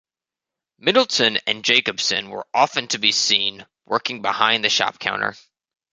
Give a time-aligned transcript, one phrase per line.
[0.79, 5.35] Middleton and Jacobson were often to be seen working behind the shop counter.